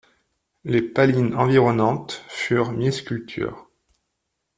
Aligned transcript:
Les 0.63 0.81
palines 0.81 1.35
environnantes 1.35 2.25
furent 2.27 2.71
misesculture. 2.71 3.69